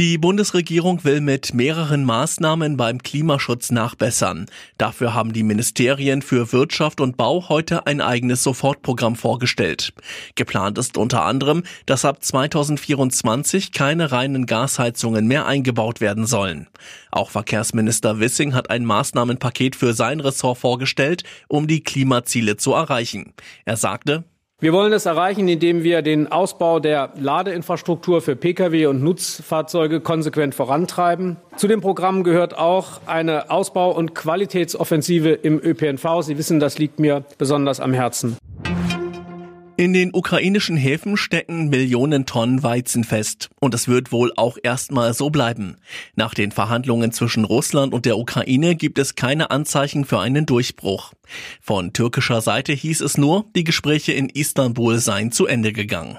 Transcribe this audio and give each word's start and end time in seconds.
Die 0.00 0.16
Bundesregierung 0.16 1.04
will 1.04 1.20
mit 1.20 1.52
mehreren 1.52 2.04
Maßnahmen 2.04 2.78
beim 2.78 3.02
Klimaschutz 3.02 3.70
nachbessern. 3.70 4.46
Dafür 4.78 5.12
haben 5.12 5.34
die 5.34 5.42
Ministerien 5.42 6.22
für 6.22 6.54
Wirtschaft 6.54 7.02
und 7.02 7.18
Bau 7.18 7.50
heute 7.50 7.86
ein 7.86 8.00
eigenes 8.00 8.42
Sofortprogramm 8.42 9.14
vorgestellt. 9.14 9.92
Geplant 10.36 10.78
ist 10.78 10.96
unter 10.96 11.26
anderem, 11.26 11.64
dass 11.84 12.06
ab 12.06 12.24
2024 12.24 13.72
keine 13.72 14.10
reinen 14.10 14.46
Gasheizungen 14.46 15.26
mehr 15.26 15.44
eingebaut 15.44 16.00
werden 16.00 16.24
sollen. 16.24 16.68
Auch 17.10 17.28
Verkehrsminister 17.28 18.20
Wissing 18.20 18.54
hat 18.54 18.70
ein 18.70 18.86
Maßnahmenpaket 18.86 19.76
für 19.76 19.92
sein 19.92 20.20
Ressort 20.20 20.56
vorgestellt, 20.56 21.24
um 21.46 21.66
die 21.66 21.82
Klimaziele 21.82 22.56
zu 22.56 22.72
erreichen. 22.72 23.34
Er 23.66 23.76
sagte, 23.76 24.24
wir 24.60 24.74
wollen 24.74 24.92
es 24.92 25.06
erreichen, 25.06 25.48
indem 25.48 25.84
wir 25.84 26.02
den 26.02 26.30
Ausbau 26.30 26.80
der 26.80 27.14
Ladeinfrastruktur 27.18 28.20
für 28.20 28.36
Pkw 28.36 28.86
und 28.86 29.02
Nutzfahrzeuge 29.02 30.00
konsequent 30.00 30.54
vorantreiben. 30.54 31.38
Zu 31.56 31.66
dem 31.66 31.80
Programm 31.80 32.24
gehört 32.24 32.58
auch 32.58 33.00
eine 33.06 33.50
Ausbau- 33.50 33.92
und 33.92 34.14
Qualitätsoffensive 34.14 35.30
im 35.30 35.58
ÖPNV. 35.58 36.20
Sie 36.20 36.36
wissen, 36.36 36.60
das 36.60 36.78
liegt 36.78 36.98
mir 36.98 37.24
besonders 37.38 37.80
am 37.80 37.94
Herzen. 37.94 38.36
In 39.80 39.94
den 39.94 40.12
ukrainischen 40.12 40.76
Häfen 40.76 41.16
stecken 41.16 41.70
Millionen 41.70 42.26
Tonnen 42.26 42.62
Weizen 42.62 43.02
fest. 43.02 43.48
Und 43.60 43.72
es 43.72 43.88
wird 43.88 44.12
wohl 44.12 44.30
auch 44.36 44.58
erstmal 44.62 45.14
so 45.14 45.30
bleiben. 45.30 45.78
Nach 46.14 46.34
den 46.34 46.52
Verhandlungen 46.52 47.12
zwischen 47.12 47.46
Russland 47.46 47.94
und 47.94 48.04
der 48.04 48.18
Ukraine 48.18 48.76
gibt 48.76 48.98
es 48.98 49.14
keine 49.14 49.50
Anzeichen 49.50 50.04
für 50.04 50.20
einen 50.20 50.44
Durchbruch. 50.44 51.14
Von 51.62 51.94
türkischer 51.94 52.42
Seite 52.42 52.74
hieß 52.74 53.00
es 53.00 53.16
nur, 53.16 53.46
die 53.56 53.64
Gespräche 53.64 54.12
in 54.12 54.28
Istanbul 54.28 54.98
seien 54.98 55.32
zu 55.32 55.46
Ende 55.46 55.72
gegangen. 55.72 56.18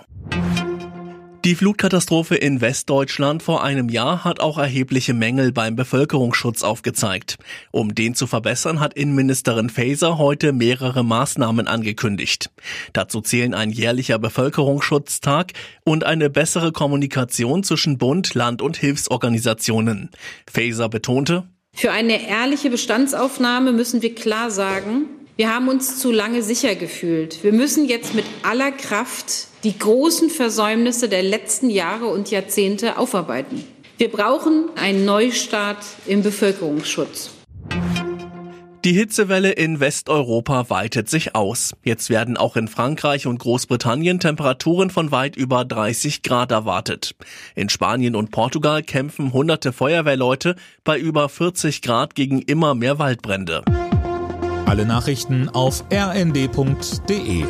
Die 1.44 1.56
Flutkatastrophe 1.56 2.36
in 2.36 2.61
Westdeutschland 2.61 3.42
vor 3.42 3.64
einem 3.64 3.89
Jahr 3.89 4.23
hat 4.23 4.39
auch 4.39 4.59
erhebliche 4.59 5.16
Mängel 5.16 5.52
beim 5.52 5.75
Bevölkerungsschutz 5.75 6.61
aufgezeigt. 6.61 7.38
Um 7.72 7.95
den 7.95 8.14
zu 8.14 8.28
verbessern, 8.28 8.80
hat 8.80 8.94
Innenministerin 8.94 9.72
Faeser 9.72 10.20
heute 10.20 10.53
mehrere 10.53 11.03
Maßnahmen 11.03 11.67
angekündigt. 11.67 12.52
Dazu 12.94 13.22
zählen 13.22 13.56
ein 13.56 13.72
jährlicher 13.72 14.20
Bevölkerungsschutztag 14.20 15.53
und 15.83 16.03
eine 16.03 16.30
bessere 16.30 16.72
Kommunikation 16.72 17.64
zwischen 17.64 17.98
Bund, 17.98 18.36
Land 18.36 18.61
und 18.61 18.78
Hilfsorganisationen. 18.78 20.11
Faeser 20.45 20.89
betonte, 20.89 21.48
für 21.73 21.92
eine 21.92 22.28
ehrliche 22.28 22.70
Bestandsaufnahme 22.70 23.72
müssen 23.72 24.03
wir 24.03 24.14
klar 24.14 24.52
sagen, 24.52 25.05
wir 25.38 25.52
haben 25.52 25.70
uns 25.70 25.98
zu 25.98 26.11
lange 26.11 26.44
sicher 26.44 26.76
gefühlt. 26.76 27.44
Wir 27.44 27.53
müssen 27.53 27.88
jetzt 27.88 28.14
mit 28.14 28.26
aller 28.44 28.72
Kraft 28.72 29.48
die 29.64 29.78
großen 29.78 30.30
Versäumnisse 30.30 31.08
der 31.09 31.23
letzten 31.23 31.70
Jahre 31.70 32.08
und 32.08 32.31
Jahrzehnte 32.31 32.98
aufarbeiten. 32.98 33.64
Wir 33.98 34.09
brauchen 34.09 34.70
einen 34.76 35.06
Neustart 35.06 35.86
im 36.08 36.23
Bevölkerungsschutz. 36.23 37.31
Die 38.84 38.94
Hitzewelle 38.94 39.52
in 39.52 39.80
Westeuropa 39.80 40.72
weitet 40.72 41.08
sich 41.08 41.36
aus. 41.36 41.73
Jetzt 41.84 42.09
werden 42.09 42.36
auch 42.36 42.56
in 42.56 42.67
Frankreich 42.67 43.28
und 43.28 43.38
Großbritannien 43.38 44.20
Temperaturen 44.20 44.89
von 44.89 45.12
weit 45.12 45.36
über 45.36 45.66
30 45.66 46.23
Grad 46.23 46.50
erwartet. 46.50 47.14
In 47.54 47.70
Spanien 47.70 48.16
und 48.16 48.32
Portugal 48.32 48.82
kämpfen 48.82 49.34
hunderte 49.34 49.72
Feuerwehrleute 49.72 50.56
bei 50.84 50.98
über 50.98 51.30
40 51.30 51.84
Grad 51.84 52.16
gegen 52.16 52.42
immer 52.42 52.73
mehr 52.73 52.98
Waldbrände. 52.98 53.64
Alle 54.66 54.88
Nachrichten 54.88 55.48
auf 55.50 55.84
rnd.de 55.94 57.45